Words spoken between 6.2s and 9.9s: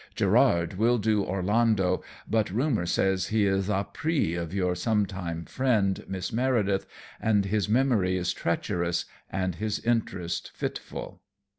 Meredith, and his memory is treacherous and his